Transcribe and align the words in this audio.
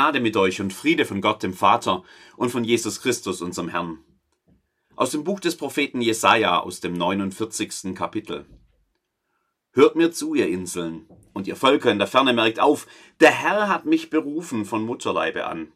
Gnade 0.00 0.20
mit 0.20 0.34
euch 0.38 0.62
und 0.62 0.72
Friede 0.72 1.04
von 1.04 1.20
Gott 1.20 1.42
dem 1.42 1.52
Vater 1.52 2.04
und 2.38 2.48
von 2.48 2.64
Jesus 2.64 3.02
Christus 3.02 3.42
unserem 3.42 3.68
Herrn. 3.68 3.98
Aus 4.96 5.10
dem 5.10 5.24
Buch 5.24 5.40
des 5.40 5.58
Propheten 5.58 6.00
Jesaja 6.00 6.58
aus 6.60 6.80
dem 6.80 6.94
49. 6.94 7.94
Kapitel. 7.94 8.46
Hört 9.72 9.96
mir 9.96 10.10
zu, 10.10 10.34
ihr 10.34 10.48
Inseln, 10.48 11.06
und 11.34 11.46
ihr 11.46 11.54
Völker 11.54 11.90
in 11.92 11.98
der 11.98 12.06
Ferne 12.06 12.32
merkt 12.32 12.60
auf, 12.60 12.86
der 13.20 13.30
Herr 13.30 13.68
hat 13.68 13.84
mich 13.84 14.08
berufen 14.08 14.64
von 14.64 14.86
Mutterleibe 14.86 15.44
an. 15.44 15.70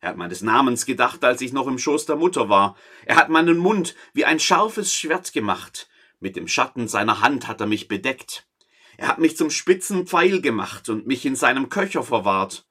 Er 0.00 0.08
hat 0.08 0.16
meines 0.16 0.40
Namens 0.40 0.86
gedacht, 0.86 1.22
als 1.22 1.42
ich 1.42 1.52
noch 1.52 1.66
im 1.66 1.78
Schoß 1.78 2.06
der 2.06 2.16
Mutter 2.16 2.48
war. 2.48 2.74
Er 3.04 3.16
hat 3.16 3.28
meinen 3.28 3.58
Mund 3.58 3.94
wie 4.14 4.24
ein 4.24 4.40
scharfes 4.40 4.94
Schwert 4.94 5.34
gemacht. 5.34 5.90
Mit 6.20 6.36
dem 6.36 6.48
Schatten 6.48 6.88
seiner 6.88 7.20
Hand 7.20 7.46
hat 7.46 7.60
er 7.60 7.66
mich 7.66 7.86
bedeckt. 7.86 8.48
Er 8.96 9.08
hat 9.08 9.18
mich 9.18 9.36
zum 9.36 9.50
spitzen 9.50 10.06
Pfeil 10.06 10.40
gemacht 10.40 10.88
und 10.88 11.06
mich 11.06 11.26
in 11.26 11.36
seinem 11.36 11.68
Köcher 11.68 12.02
verwahrt. 12.02 12.64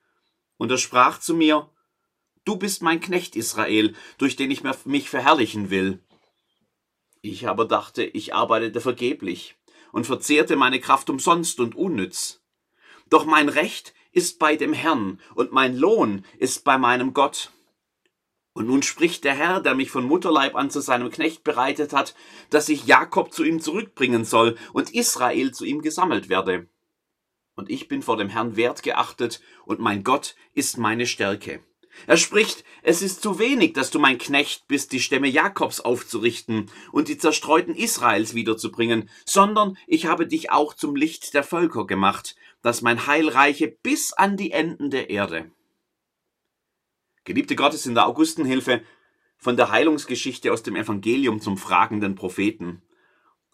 Und 0.57 0.71
er 0.71 0.77
sprach 0.77 1.19
zu 1.19 1.33
mir, 1.33 1.69
Du 2.45 2.55
bist 2.55 2.81
mein 2.81 3.01
Knecht 3.01 3.35
Israel, 3.35 3.93
durch 4.17 4.37
den 4.37 4.51
ich 4.51 4.63
mich 4.85 5.09
verherrlichen 5.09 5.69
will. 5.69 6.01
Ich 7.21 7.47
aber 7.49 7.65
dachte, 7.65 8.05
ich 8.05 8.33
arbeitete 8.33 8.79
vergeblich 8.79 9.57
und 9.91 10.05
verzehrte 10.05 10.55
meine 10.55 10.79
Kraft 10.79 11.09
umsonst 11.09 11.59
und 11.59 11.75
unnütz. 11.75 12.41
Doch 13.09 13.25
mein 13.25 13.49
Recht 13.49 13.93
ist 14.13 14.39
bei 14.39 14.55
dem 14.55 14.71
Herrn 14.71 15.19
und 15.35 15.51
mein 15.51 15.75
Lohn 15.75 16.23
ist 16.37 16.63
bei 16.63 16.77
meinem 16.77 17.13
Gott. 17.13 17.51
Und 18.53 18.67
nun 18.67 18.81
spricht 18.81 19.25
der 19.25 19.35
Herr, 19.35 19.59
der 19.59 19.75
mich 19.75 19.91
von 19.91 20.05
Mutterleib 20.05 20.55
an 20.55 20.69
zu 20.69 20.79
seinem 20.79 21.11
Knecht 21.11 21.43
bereitet 21.43 21.91
hat, 21.91 22.15
dass 22.49 22.69
ich 22.69 22.85
Jakob 22.85 23.33
zu 23.33 23.43
ihm 23.43 23.59
zurückbringen 23.59 24.23
soll 24.23 24.57
und 24.71 24.93
Israel 24.95 25.53
zu 25.53 25.65
ihm 25.65 25.81
gesammelt 25.81 26.29
werde 26.29 26.69
und 27.57 27.69
ich 27.69 27.89
bin 27.89 28.01
vor 28.01 28.15
dem 28.15 28.29
Herrn 28.29 28.55
wertgeachtet, 28.55 29.41
und 29.65 29.79
mein 29.79 30.03
Gott 30.03 30.35
ist 30.53 30.77
meine 30.77 31.05
Stärke. 31.05 31.59
Er 32.05 32.15
spricht, 32.15 32.63
es 32.83 33.01
ist 33.01 33.23
zu 33.23 33.39
wenig, 33.39 33.73
dass 33.73 33.89
du 33.89 33.97
mein 33.97 34.19
Knecht 34.19 34.67
bist, 34.67 34.91
die 34.91 34.99
Stämme 34.99 35.27
Jakobs 35.27 35.79
aufzurichten 35.79 36.69
und 36.91 37.07
die 37.07 37.17
zerstreuten 37.17 37.75
Israels 37.75 38.35
wiederzubringen, 38.35 39.09
sondern 39.25 39.75
ich 39.87 40.05
habe 40.05 40.27
dich 40.27 40.51
auch 40.51 40.75
zum 40.75 40.95
Licht 40.95 41.33
der 41.33 41.43
Völker 41.43 41.87
gemacht, 41.87 42.35
dass 42.61 42.83
mein 42.83 43.07
Heil 43.07 43.27
reiche 43.27 43.67
bis 43.67 44.13
an 44.13 44.37
die 44.37 44.51
Enden 44.51 44.91
der 44.91 45.09
Erde. 45.09 45.51
Geliebte 47.23 47.55
Gottes 47.55 47.87
in 47.87 47.95
der 47.95 48.07
Augustenhilfe 48.07 48.83
von 49.37 49.57
der 49.57 49.71
Heilungsgeschichte 49.71 50.53
aus 50.53 50.61
dem 50.61 50.75
Evangelium 50.75 51.41
zum 51.41 51.57
fragenden 51.57 52.13
Propheten. 52.13 52.83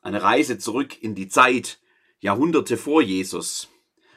Eine 0.01 0.21
Reise 0.21 0.57
zurück 0.57 1.01
in 1.01 1.15
die 1.15 1.29
Zeit, 1.29 1.79
Jahrhunderte 2.19 2.75
vor 2.75 3.01
Jesus. 3.01 3.72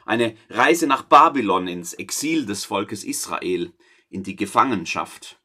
Eine 0.07 0.37
Reise 0.49 0.87
nach 0.87 1.03
Babylon 1.03 1.67
ins 1.67 1.93
Exil 1.93 2.45
des 2.45 2.63
Volkes 2.63 3.03
Israel, 3.03 3.73
in 4.09 4.23
die 4.23 4.37
Gefangenschaft. 4.37 5.37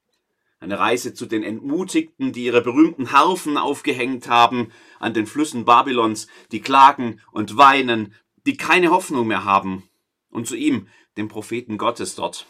Eine 0.60 0.78
Reise 0.78 1.14
zu 1.14 1.26
den 1.26 1.42
Entmutigten, 1.42 2.32
die 2.32 2.44
ihre 2.44 2.62
berühmten 2.62 3.10
Harfen 3.10 3.56
aufgehängt 3.56 4.28
haben 4.28 4.70
an 5.00 5.14
den 5.14 5.26
Flüssen 5.26 5.64
Babylons, 5.64 6.28
die 6.52 6.60
klagen 6.60 7.20
und 7.32 7.56
weinen, 7.56 8.14
die 8.46 8.56
keine 8.56 8.92
Hoffnung 8.92 9.26
mehr 9.26 9.44
haben. 9.44 9.90
Und 10.30 10.46
zu 10.46 10.54
ihm, 10.54 10.86
dem 11.16 11.26
Propheten 11.26 11.76
Gottes 11.76 12.14
dort. 12.14 12.46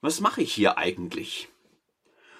Was 0.00 0.20
mache 0.20 0.40
ich 0.40 0.54
hier 0.54 0.78
eigentlich? 0.78 1.48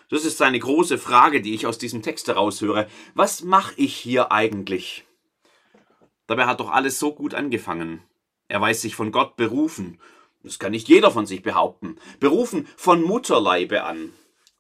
Das 0.09 0.25
ist 0.25 0.41
eine 0.41 0.61
große 0.61 0.99
Frage, 0.99 1.43
die 1.43 1.53
ich 1.53 1.67
aus 1.67 1.79
diesem 1.79 2.01
Text 2.01 2.29
heraushöre. 2.29 2.89
Was 3.15 3.43
mache 3.43 3.75
ich 3.77 3.97
hier 3.97 4.31
eigentlich? 4.31 5.05
Dabei 6.27 6.47
hat 6.47 6.61
doch 6.61 6.71
alles 6.71 6.99
so 6.99 7.15
gut 7.15 7.35
angefangen. 7.35 8.03
Er 8.49 8.61
weiß 8.61 8.81
sich 8.81 8.95
von 8.97 9.13
Gott 9.13 9.37
berufen. 9.37 10.01
Das 10.43 10.59
kann 10.59 10.73
nicht 10.73 10.89
jeder 10.89 11.11
von 11.11 11.27
sich 11.27 11.43
behaupten. 11.43 11.97
Berufen 12.21 12.69
von 12.77 13.03
Mutterleibe 13.03 13.85
an. 13.85 14.13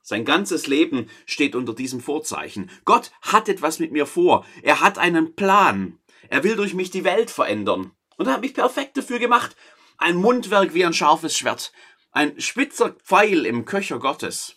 Sein 0.02 0.24
ganzes 0.24 0.66
Leben 0.66 1.08
steht 1.24 1.54
unter 1.54 1.74
diesem 1.74 2.00
Vorzeichen. 2.00 2.70
Gott 2.84 3.10
hat 3.22 3.48
etwas 3.48 3.78
mit 3.78 3.92
mir 3.92 4.06
vor. 4.06 4.44
Er 4.62 4.80
hat 4.80 4.98
einen 4.98 5.34
Plan. 5.34 5.98
Er 6.28 6.44
will 6.44 6.56
durch 6.56 6.74
mich 6.74 6.90
die 6.90 7.04
Welt 7.04 7.30
verändern. 7.30 7.92
Und 8.16 8.26
er 8.26 8.34
hat 8.34 8.40
mich 8.42 8.54
perfekt 8.54 8.96
dafür 8.96 9.18
gemacht. 9.18 9.56
Ein 9.96 10.16
Mundwerk 10.16 10.74
wie 10.74 10.84
ein 10.84 10.92
scharfes 10.92 11.36
Schwert. 11.36 11.72
Ein 12.12 12.38
spitzer 12.40 12.90
Pfeil 12.90 13.46
im 13.46 13.64
Köcher 13.64 13.98
Gottes. 13.98 14.56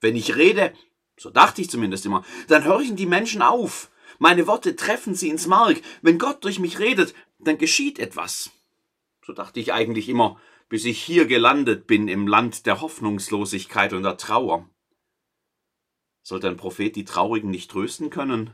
Wenn 0.00 0.16
ich 0.16 0.36
rede, 0.36 0.72
so 1.18 1.30
dachte 1.30 1.60
ich 1.60 1.70
zumindest 1.70 2.06
immer, 2.06 2.24
dann 2.48 2.66
horchen 2.66 2.96
die 2.96 3.06
Menschen 3.06 3.42
auf. 3.42 3.90
Meine 4.18 4.46
Worte 4.46 4.76
treffen 4.76 5.14
sie 5.14 5.28
ins 5.28 5.46
Mark. 5.46 5.80
Wenn 6.02 6.18
Gott 6.18 6.44
durch 6.44 6.58
mich 6.58 6.78
redet, 6.78 7.14
dann 7.38 7.58
geschieht 7.58 7.98
etwas. 7.98 8.50
So 9.24 9.32
dachte 9.32 9.60
ich 9.60 9.72
eigentlich 9.72 10.08
immer, 10.08 10.40
bis 10.68 10.84
ich 10.84 11.02
hier 11.02 11.26
gelandet 11.26 11.86
bin 11.86 12.08
im 12.08 12.26
Land 12.26 12.66
der 12.66 12.80
Hoffnungslosigkeit 12.80 13.92
und 13.92 14.02
der 14.02 14.16
Trauer. 14.16 14.68
Sollte 16.22 16.48
ein 16.48 16.56
Prophet 16.56 16.96
die 16.96 17.04
Traurigen 17.04 17.50
nicht 17.50 17.70
trösten 17.70 18.10
können? 18.10 18.50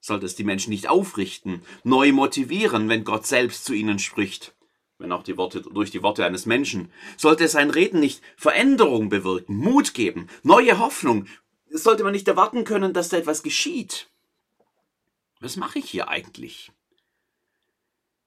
Sollte 0.00 0.26
es 0.26 0.34
die 0.34 0.44
Menschen 0.44 0.70
nicht 0.70 0.88
aufrichten, 0.88 1.62
neu 1.84 2.12
motivieren, 2.12 2.88
wenn 2.88 3.04
Gott 3.04 3.26
selbst 3.26 3.64
zu 3.64 3.72
ihnen 3.72 3.98
spricht? 3.98 4.54
Wenn 4.98 5.12
auch 5.12 5.22
die 5.22 5.36
Worte, 5.36 5.62
durch 5.62 5.90
die 5.90 6.02
Worte 6.02 6.24
eines 6.24 6.46
Menschen. 6.46 6.92
Sollte 7.16 7.46
sein 7.48 7.70
Reden 7.70 8.00
nicht 8.00 8.22
Veränderung 8.36 9.08
bewirken, 9.08 9.56
Mut 9.56 9.94
geben, 9.94 10.28
neue 10.42 10.78
Hoffnung? 10.78 11.26
Sollte 11.70 12.04
man 12.04 12.12
nicht 12.12 12.28
erwarten 12.28 12.64
können, 12.64 12.92
dass 12.92 13.08
da 13.08 13.16
etwas 13.16 13.42
geschieht? 13.42 14.11
Was 15.42 15.56
mache 15.56 15.80
ich 15.80 15.90
hier 15.90 16.06
eigentlich? 16.06 16.70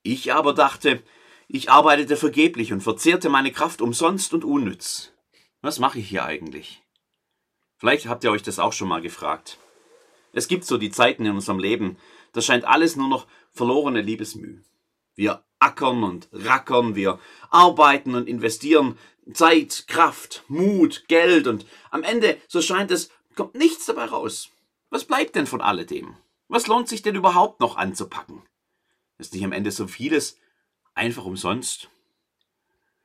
Ich 0.03 0.33
aber 0.33 0.53
dachte, 0.53 1.01
ich 1.47 1.71
arbeitete 1.71 2.17
vergeblich 2.17 2.73
und 2.73 2.81
verzehrte 2.81 3.29
meine 3.29 3.53
Kraft 3.53 3.81
umsonst 3.81 4.33
und 4.33 4.43
unnütz. 4.43 5.13
Was 5.61 5.79
mache 5.79 5.99
ich 5.99 6.09
hier 6.09 6.25
eigentlich? 6.25 6.83
Vielleicht 7.77 8.07
habt 8.07 8.25
ihr 8.25 8.31
euch 8.31 8.43
das 8.43 8.59
auch 8.59 8.73
schon 8.73 8.89
mal 8.89 9.01
gefragt. 9.01 9.57
Es 10.33 10.49
gibt 10.49 10.65
so 10.65 10.77
die 10.77 10.91
Zeiten 10.91 11.25
in 11.25 11.31
unserem 11.31 11.57
Leben, 11.57 11.95
da 12.33 12.41
scheint 12.41 12.65
alles 12.65 12.97
nur 12.97 13.07
noch 13.07 13.27
verlorene 13.49 14.01
Liebesmüh. 14.01 14.59
Wir 15.15 15.41
ackern 15.59 16.03
und 16.03 16.27
rackern, 16.33 16.95
wir 16.95 17.17
arbeiten 17.49 18.13
und 18.15 18.27
investieren 18.27 18.97
Zeit, 19.33 19.85
Kraft, 19.87 20.43
Mut, 20.49 21.05
Geld 21.07 21.47
und 21.47 21.65
am 21.91 22.03
Ende, 22.03 22.41
so 22.49 22.61
scheint 22.61 22.91
es, 22.91 23.09
kommt 23.35 23.55
nichts 23.55 23.85
dabei 23.85 24.03
raus. 24.03 24.49
Was 24.89 25.05
bleibt 25.05 25.35
denn 25.35 25.47
von 25.47 25.61
alledem? 25.61 26.17
Was 26.47 26.67
lohnt 26.67 26.87
sich 26.87 27.01
denn 27.01 27.15
überhaupt 27.15 27.59
noch 27.59 27.75
anzupacken? 27.75 28.43
Ist 29.17 29.33
nicht 29.33 29.43
am 29.43 29.51
Ende 29.51 29.71
so 29.71 29.87
vieles 29.87 30.37
einfach 30.93 31.25
umsonst? 31.25 31.89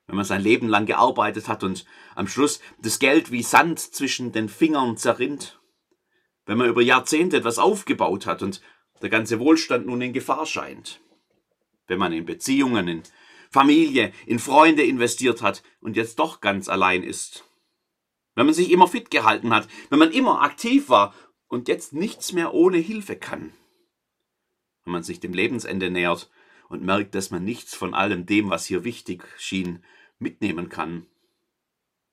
Wenn 0.07 0.17
man 0.17 0.25
sein 0.25 0.43
Leben 0.43 0.69
lang 0.69 0.87
gearbeitet 0.87 1.49
hat 1.49 1.63
und 1.63 1.87
am 2.15 2.27
Schluss 2.27 2.61
das 2.81 2.99
Geld 2.99 3.31
wie 3.31 3.43
Sand 3.43 3.79
zwischen 3.79 4.33
den 4.33 4.49
Fingern 4.49 4.97
zerrinnt? 4.97 5.61
Wenn 6.47 6.59
man 6.59 6.69
über 6.69 6.83
Jahrzehnte 6.83 7.37
etwas 7.37 7.59
aufgebaut 7.59 8.27
hat 8.27 8.43
und 8.43 8.61
der 9.03 9.09
ganze 9.09 9.39
Wohlstand 9.39 9.87
nun 9.87 10.03
in 10.03 10.13
Gefahr 10.13 10.47
scheint? 10.47 11.01
Wenn 11.87 11.99
man 11.99 12.13
in 12.13 12.27
Beziehungen, 12.27 12.89
in 12.89 13.03
Familie, 13.51 14.13
in 14.27 14.39
Freunde 14.39 14.83
investiert 14.83 15.43
hat 15.43 15.63
und 15.81 15.97
jetzt 15.97 16.19
doch 16.19 16.41
ganz 16.41 16.69
allein 16.69 17.03
ist? 17.03 17.45
Wenn 18.35 18.47
man 18.47 18.55
sich 18.55 18.71
immer 18.71 18.89
fit 18.89 19.11
gehalten 19.11 19.55
hat, 19.55 19.69
wenn 19.91 19.99
man 19.99 20.13
immer 20.13 20.43
aktiv 20.43 20.89
war 20.89 21.15
und 21.51 21.69
jetzt 21.69 21.93
nichts 21.93 22.33
mehr 22.33 22.55
ohne 22.55 22.79
Hilfe 22.79 23.17
kann. 23.17 23.53
Wenn 24.85 24.93
man 24.95 25.03
sich 25.03 25.21
dem 25.21 25.35
Lebensende 25.35 25.91
nähert 25.91 26.31
und 26.71 26.83
merkt, 26.83 27.15
dass 27.15 27.31
man 27.31 27.45
nichts 27.45 27.75
von 27.75 27.93
allem 27.93 28.25
dem, 28.25 28.49
was 28.49 28.65
hier 28.65 28.85
wichtig 28.85 29.27
schien, 29.37 29.85
mitnehmen 30.19 30.71
kann. 30.71 31.07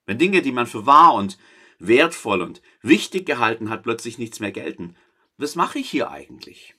Wenn 0.06 0.18
Dinge, 0.18 0.42
die 0.42 0.52
man 0.52 0.68
für 0.68 0.86
wahr 0.86 1.14
und 1.14 1.38
wertvoll 1.80 2.42
und 2.42 2.62
wichtig 2.82 3.26
gehalten 3.26 3.70
hat, 3.70 3.84
plötzlich 3.84 4.18
nichts 4.18 4.40
mehr 4.40 4.52
gelten. 4.52 4.96
Was 5.38 5.56
mache 5.56 5.80
ich 5.80 5.90
hier 5.90 6.10
eigentlich? 6.10 6.76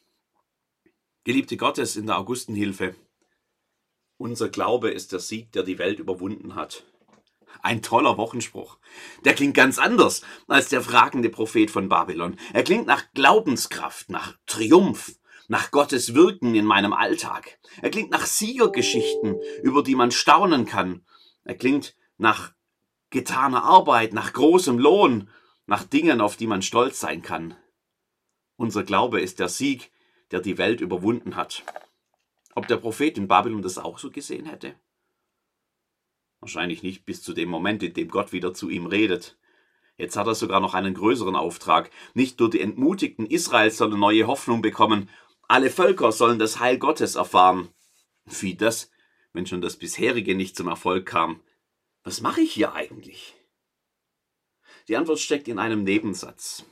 Geliebte 1.25 1.57
Gottes 1.57 1.97
in 1.97 2.07
der 2.07 2.19
Augustenhilfe, 2.19 2.97
unser 4.17 4.49
Glaube 4.49 4.91
ist 4.91 5.13
der 5.13 5.21
Sieg, 5.21 5.53
der 5.53 5.63
die 5.63 5.79
Welt 5.79 6.01
überwunden 6.01 6.57
hat. 6.57 6.85
Ein 7.63 7.83
toller 7.83 8.17
Wochenspruch. 8.17 8.79
Der 9.25 9.35
klingt 9.35 9.55
ganz 9.55 9.79
anders 9.79 10.23
als 10.47 10.69
der 10.69 10.83
fragende 10.83 11.29
Prophet 11.29 11.71
von 11.71 11.89
Babylon. 11.89 12.37
Er 12.53 12.63
klingt 12.63 12.87
nach 12.87 13.05
Glaubenskraft, 13.15 14.11
nach 14.11 14.35
Triumph, 14.47 15.17
nach 15.49 15.71
Gottes 15.71 16.15
Wirken 16.15 16.55
in 16.55 16.65
meinem 16.65 16.93
Alltag. 16.93 17.59
Er 17.83 17.91
klingt 17.91 18.11
nach 18.11 18.27
Siegergeschichten, 18.27 19.41
über 19.63 19.83
die 19.83 19.95
man 19.95 20.11
staunen 20.11 20.67
kann. 20.67 21.05
Er 21.45 21.57
klingt 21.57 21.97
nach 22.19 22.53
getaner 23.11 23.65
Arbeit, 23.65 24.13
nach 24.13 24.33
großem 24.33 24.79
Lohn, 24.79 25.31
nach 25.67 25.85
Dingen, 25.85 26.21
auf 26.21 26.37
die 26.37 26.47
man 26.47 26.63
stolz 26.63 27.01
sein 27.01 27.23
kann. 27.23 27.57
Unser 28.57 28.85
Glaube 28.85 29.21
ist 29.21 29.39
der 29.39 29.49
Sieg, 29.49 29.91
der 30.31 30.41
die 30.41 30.59
Welt 30.59 30.81
überwunden 30.81 31.37
hat. 31.37 31.65
Ob 32.55 32.67
der 32.67 32.77
Prophet 32.77 33.17
in 33.17 33.29
Babylon 33.29 33.63
das 33.63 33.79
auch 33.79 33.99
so 33.99 34.11
gesehen 34.11 34.47
hätte? 34.47 34.75
Wahrscheinlich 36.41 36.83
nicht 36.83 37.05
bis 37.05 37.23
zu 37.23 37.33
dem 37.33 37.49
Moment, 37.49 37.83
in 37.83 37.95
dem 37.95 38.09
Gott 38.09 38.33
wieder 38.33 38.55
zu 38.55 38.71
ihm 38.71 38.87
redet. 38.87 39.37
Jetzt 39.97 40.17
hat 40.17 40.29
er 40.29 40.35
sogar 40.35 40.61
noch 40.61 40.75
einen 40.75 40.95
größeren 40.95 41.35
Auftrag. 41.35 41.91
Nicht 42.15 42.39
nur 42.39 42.49
die 42.49 42.61
Entmutigten 42.61 43.27
Israels 43.27 43.77
sollen 43.77 43.99
neue 43.99 44.27
Hoffnung 44.27 44.63
bekommen, 44.63 45.11
alle 45.49 45.71
Völker 45.71 46.13
sollen 46.13 46.39
das 46.39 46.61
Heil 46.61 46.79
Gottes 46.79 47.15
erfahren. 47.15 47.71
Wie 48.27 48.55
das, 48.55 48.91
wenn 49.33 49.47
schon 49.47 49.63
das 49.63 49.77
bisherige 49.77 50.35
nicht 50.35 50.57
zum 50.57 50.69
Erfolg 50.69 51.07
kam? 51.07 51.41
Was 52.05 52.21
mache 52.21 52.43
ich 52.43 52.53
hier 52.53 52.75
eigentlich? 52.75 53.35
Die 54.87 54.97
Antwort 54.97 55.19
steckt 55.19 55.49
in 55.49 55.59
einem 55.59 55.85
Nebensatz. 55.85 56.65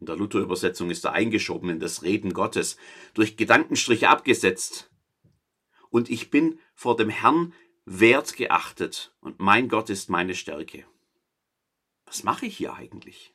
In 0.00 0.06
der 0.06 0.16
Luther-Übersetzung 0.16 0.90
ist 0.90 1.04
er 1.04 1.12
eingeschoben 1.12 1.68
in 1.68 1.80
das 1.80 2.02
Reden 2.02 2.32
Gottes, 2.32 2.76
durch 3.14 3.36
Gedankenstriche 3.36 4.08
abgesetzt. 4.08 4.90
Und 5.90 6.10
ich 6.10 6.30
bin 6.30 6.58
vor 6.74 6.96
dem 6.96 7.08
Herrn 7.08 7.52
wertgeachtet 7.84 9.14
und 9.20 9.40
mein 9.40 9.68
Gott 9.68 9.90
ist 9.90 10.08
meine 10.08 10.34
Stärke. 10.34 10.84
Was 12.04 12.24
mache 12.24 12.46
ich 12.46 12.56
hier 12.56 12.74
eigentlich? 12.74 13.34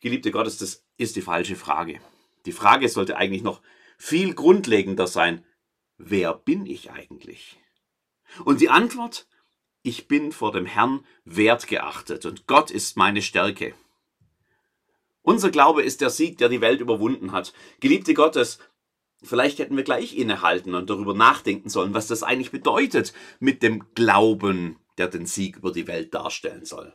Geliebte 0.00 0.30
Gottes, 0.30 0.58
das 0.58 0.84
ist 0.96 1.16
die 1.16 1.22
falsche 1.22 1.56
Frage. 1.56 2.00
Die 2.46 2.52
Frage 2.52 2.88
sollte 2.88 3.16
eigentlich 3.16 3.42
noch 3.42 3.60
viel 3.98 4.34
grundlegender 4.34 5.06
sein. 5.06 5.44
Wer 5.96 6.34
bin 6.34 6.66
ich 6.66 6.90
eigentlich? 6.90 7.58
Und 8.44 8.60
die 8.60 8.68
Antwort, 8.68 9.26
ich 9.82 10.08
bin 10.08 10.32
vor 10.32 10.52
dem 10.52 10.66
Herrn 10.66 11.04
wertgeachtet 11.24 12.26
und 12.26 12.46
Gott 12.46 12.70
ist 12.70 12.96
meine 12.96 13.22
Stärke. 13.22 13.74
Unser 15.22 15.50
Glaube 15.50 15.82
ist 15.82 16.00
der 16.00 16.10
Sieg, 16.10 16.38
der 16.38 16.48
die 16.48 16.60
Welt 16.60 16.80
überwunden 16.80 17.32
hat. 17.32 17.52
Geliebte 17.80 18.14
Gottes, 18.14 18.58
vielleicht 19.22 19.58
hätten 19.58 19.76
wir 19.76 19.84
gleich 19.84 20.16
innehalten 20.16 20.74
und 20.74 20.90
darüber 20.90 21.14
nachdenken 21.14 21.68
sollen, 21.68 21.94
was 21.94 22.06
das 22.06 22.22
eigentlich 22.22 22.50
bedeutet 22.50 23.12
mit 23.40 23.62
dem 23.62 23.84
Glauben, 23.94 24.78
der 24.96 25.08
den 25.08 25.26
Sieg 25.26 25.56
über 25.56 25.72
die 25.72 25.86
Welt 25.86 26.14
darstellen 26.14 26.64
soll. 26.64 26.94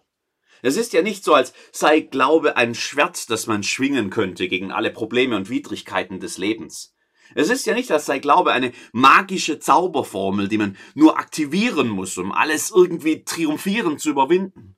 Es 0.62 0.78
ist 0.78 0.94
ja 0.94 1.02
nicht 1.02 1.26
so, 1.26 1.34
als 1.34 1.54
sei 1.74 2.00
Glaube 2.00 2.56
ein 2.56 2.74
Schwert, 2.74 3.30
das 3.30 3.48
man 3.48 3.64
schwingen 3.64 4.10
könnte 4.10 4.48
gegen 4.48 4.72
alle 4.72 4.92
Probleme 4.92 5.36
und 5.36 5.50
Widrigkeiten 5.50 6.22
des 6.22 6.38
Lebens. 6.38 6.96
Es 7.36 7.50
ist 7.50 7.66
ja 7.66 7.74
nicht, 7.74 7.92
als 7.92 8.06
sei 8.06 8.20
Glaube 8.20 8.54
eine 8.54 8.72
magische 8.92 9.60
Zauberformel, 9.60 10.48
die 10.48 10.58
man 10.58 10.78
nur 10.94 11.18
aktivieren 11.18 11.90
muss, 11.90 12.18
um 12.18 12.32
alles 12.32 12.72
irgendwie 12.72 13.24
triumphierend 13.24 14.00
zu 14.00 14.10
überwinden. 14.10 14.73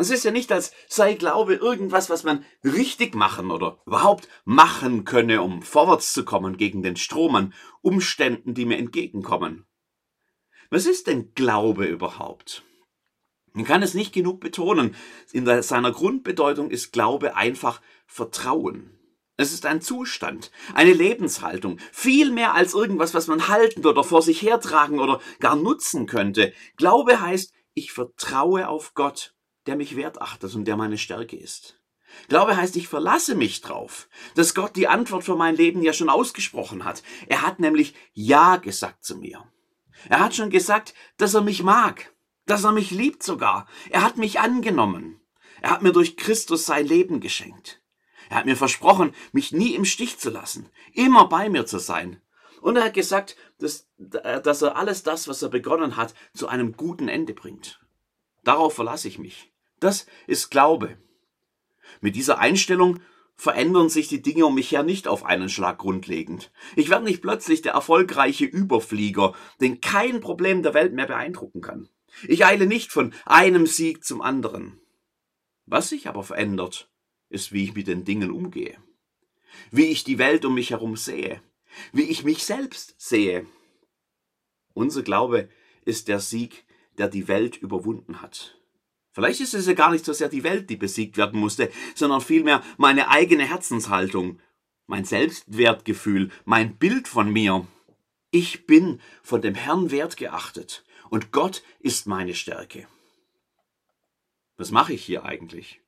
Es 0.00 0.08
ist 0.08 0.24
ja 0.24 0.30
nicht, 0.30 0.50
als 0.50 0.72
sei 0.88 1.12
Glaube 1.12 1.56
irgendwas, 1.56 2.08
was 2.08 2.24
man 2.24 2.42
richtig 2.64 3.14
machen 3.14 3.50
oder 3.50 3.82
überhaupt 3.84 4.28
machen 4.46 5.04
könne, 5.04 5.42
um 5.42 5.60
vorwärts 5.60 6.14
zu 6.14 6.24
kommen 6.24 6.56
gegen 6.56 6.82
den 6.82 6.96
Strom 6.96 7.34
an 7.34 7.54
Umständen, 7.82 8.54
die 8.54 8.64
mir 8.64 8.78
entgegenkommen. 8.78 9.66
Was 10.70 10.86
ist 10.86 11.06
denn 11.06 11.34
Glaube 11.34 11.84
überhaupt? 11.84 12.62
Man 13.52 13.66
kann 13.66 13.82
es 13.82 13.92
nicht 13.92 14.14
genug 14.14 14.40
betonen. 14.40 14.94
In 15.32 15.44
seiner 15.62 15.92
Grundbedeutung 15.92 16.70
ist 16.70 16.92
Glaube 16.92 17.36
einfach 17.36 17.82
Vertrauen. 18.06 18.98
Es 19.36 19.52
ist 19.52 19.66
ein 19.66 19.82
Zustand, 19.82 20.50
eine 20.72 20.94
Lebenshaltung, 20.94 21.78
viel 21.92 22.30
mehr 22.30 22.54
als 22.54 22.72
irgendwas, 22.72 23.12
was 23.12 23.26
man 23.26 23.48
halten 23.48 23.84
oder 23.84 24.02
vor 24.02 24.22
sich 24.22 24.40
hertragen 24.40 24.98
oder 24.98 25.20
gar 25.40 25.56
nutzen 25.56 26.06
könnte. 26.06 26.54
Glaube 26.76 27.20
heißt, 27.20 27.52
ich 27.74 27.92
vertraue 27.92 28.66
auf 28.68 28.94
Gott, 28.94 29.34
der 29.70 29.76
mich 29.76 29.96
wertachtet 29.96 30.54
und 30.54 30.66
der 30.66 30.76
meine 30.76 30.98
Stärke 30.98 31.36
ist. 31.36 31.80
Glaube 32.28 32.56
heißt, 32.56 32.76
ich 32.76 32.88
verlasse 32.88 33.36
mich 33.36 33.60
drauf, 33.60 34.08
dass 34.34 34.54
Gott 34.54 34.74
die 34.74 34.88
Antwort 34.88 35.24
für 35.24 35.36
mein 35.36 35.54
Leben 35.54 35.80
ja 35.80 35.92
schon 35.92 36.10
ausgesprochen 36.10 36.84
hat. 36.84 37.02
Er 37.28 37.42
hat 37.42 37.60
nämlich 37.60 37.94
Ja 38.12 38.56
gesagt 38.56 39.04
zu 39.04 39.16
mir. 39.16 39.44
Er 40.08 40.20
hat 40.20 40.34
schon 40.34 40.50
gesagt, 40.50 40.94
dass 41.18 41.34
er 41.34 41.42
mich 41.42 41.62
mag 41.62 42.10
dass 42.50 42.64
er 42.64 42.72
mich 42.72 42.90
liebt 42.90 43.22
sogar. 43.22 43.66
Er 43.90 44.02
hat 44.02 44.16
mich 44.16 44.40
angenommen. 44.40 45.20
Er 45.62 45.70
hat 45.70 45.82
mir 45.82 45.92
durch 45.92 46.16
Christus 46.16 46.66
sein 46.66 46.86
Leben 46.86 47.20
geschenkt. 47.20 47.80
Er 48.28 48.38
hat 48.38 48.46
mir 48.46 48.56
versprochen, 48.56 49.14
mich 49.32 49.52
nie 49.52 49.74
im 49.74 49.84
Stich 49.84 50.18
zu 50.18 50.30
lassen, 50.30 50.68
immer 50.92 51.28
bei 51.28 51.48
mir 51.48 51.66
zu 51.66 51.78
sein. 51.78 52.20
Und 52.60 52.76
er 52.76 52.84
hat 52.84 52.94
gesagt, 52.94 53.36
dass, 53.58 53.88
dass 53.98 54.62
er 54.62 54.76
alles 54.76 55.02
das, 55.02 55.28
was 55.28 55.42
er 55.42 55.48
begonnen 55.48 55.96
hat, 55.96 56.14
zu 56.34 56.48
einem 56.48 56.76
guten 56.76 57.08
Ende 57.08 57.34
bringt. 57.34 57.80
Darauf 58.42 58.74
verlasse 58.74 59.08
ich 59.08 59.18
mich. 59.18 59.49
Das 59.80 60.06
ist 60.26 60.50
Glaube. 60.50 60.98
Mit 62.00 62.14
dieser 62.14 62.38
Einstellung 62.38 63.00
verändern 63.34 63.88
sich 63.88 64.06
die 64.08 64.20
Dinge 64.20 64.44
um 64.44 64.54
mich 64.54 64.70
her 64.70 64.82
nicht 64.82 65.08
auf 65.08 65.24
einen 65.24 65.48
Schlag 65.48 65.78
grundlegend. 65.78 66.52
Ich 66.76 66.90
werde 66.90 67.06
nicht 67.06 67.22
plötzlich 67.22 67.62
der 67.62 67.72
erfolgreiche 67.72 68.44
Überflieger, 68.44 69.34
den 69.62 69.80
kein 69.80 70.20
Problem 70.20 70.62
der 70.62 70.74
Welt 70.74 70.92
mehr 70.92 71.06
beeindrucken 71.06 71.62
kann. 71.62 71.88
Ich 72.28 72.44
eile 72.44 72.66
nicht 72.66 72.92
von 72.92 73.14
einem 73.24 73.66
Sieg 73.66 74.04
zum 74.04 74.20
anderen. 74.20 74.78
Was 75.64 75.88
sich 75.88 76.06
aber 76.06 76.22
verändert, 76.22 76.90
ist, 77.30 77.52
wie 77.52 77.64
ich 77.64 77.74
mit 77.74 77.86
den 77.86 78.04
Dingen 78.04 78.30
umgehe, 78.30 78.76
wie 79.70 79.86
ich 79.86 80.04
die 80.04 80.18
Welt 80.18 80.44
um 80.44 80.54
mich 80.54 80.70
herum 80.70 80.96
sehe, 80.96 81.40
wie 81.92 82.02
ich 82.02 82.24
mich 82.24 82.44
selbst 82.44 82.94
sehe. 82.98 83.46
Unser 84.74 85.02
Glaube 85.02 85.48
ist 85.84 86.08
der 86.08 86.20
Sieg, 86.20 86.66
der 86.98 87.08
die 87.08 87.28
Welt 87.28 87.56
überwunden 87.56 88.20
hat. 88.20 88.59
Vielleicht 89.12 89.40
ist 89.40 89.54
es 89.54 89.66
ja 89.66 89.72
gar 89.72 89.90
nicht 89.90 90.04
so 90.04 90.12
sehr 90.12 90.28
die 90.28 90.44
Welt, 90.44 90.70
die 90.70 90.76
besiegt 90.76 91.16
werden 91.16 91.40
musste, 91.40 91.70
sondern 91.94 92.20
vielmehr 92.20 92.62
meine 92.76 93.08
eigene 93.08 93.44
Herzenshaltung, 93.44 94.40
mein 94.86 95.04
Selbstwertgefühl, 95.04 96.30
mein 96.44 96.76
Bild 96.76 97.08
von 97.08 97.32
mir. 97.32 97.66
Ich 98.30 98.66
bin 98.66 99.00
von 99.22 99.42
dem 99.42 99.54
Herrn 99.54 99.90
wertgeachtet 99.90 100.84
und 101.08 101.32
Gott 101.32 101.62
ist 101.80 102.06
meine 102.06 102.34
Stärke. 102.34 102.86
Was 104.56 104.70
mache 104.70 104.92
ich 104.92 105.04
hier 105.04 105.24
eigentlich? 105.24 105.80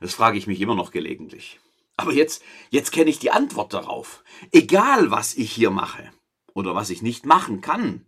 Das 0.00 0.14
frage 0.14 0.38
ich 0.38 0.46
mich 0.46 0.60
immer 0.60 0.74
noch 0.74 0.90
gelegentlich. 0.90 1.60
Aber 1.96 2.12
jetzt, 2.12 2.42
jetzt 2.70 2.90
kenne 2.90 3.10
ich 3.10 3.20
die 3.20 3.30
Antwort 3.30 3.72
darauf. 3.72 4.24
Egal, 4.50 5.10
was 5.12 5.34
ich 5.34 5.52
hier 5.52 5.70
mache 5.70 6.10
oder 6.52 6.74
was 6.74 6.90
ich 6.90 7.02
nicht 7.02 7.26
machen 7.26 7.60
kann. 7.60 8.06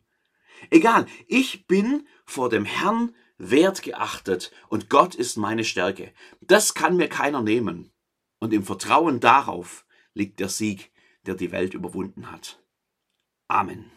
Egal, 0.70 1.06
ich 1.28 1.66
bin 1.66 2.06
vor 2.24 2.48
dem 2.48 2.64
Herrn 2.64 3.14
wertgeachtet 3.38 4.52
und 4.68 4.88
Gott 4.90 5.14
ist 5.14 5.36
meine 5.36 5.64
Stärke. 5.64 6.12
Das 6.40 6.74
kann 6.74 6.96
mir 6.96 7.08
keiner 7.08 7.42
nehmen. 7.42 7.92
Und 8.38 8.52
im 8.52 8.64
Vertrauen 8.64 9.20
darauf 9.20 9.86
liegt 10.14 10.40
der 10.40 10.48
Sieg, 10.48 10.92
der 11.26 11.34
die 11.34 11.52
Welt 11.52 11.74
überwunden 11.74 12.30
hat. 12.30 12.62
Amen. 13.48 13.90